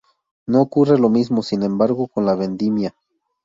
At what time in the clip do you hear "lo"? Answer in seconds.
0.97-1.09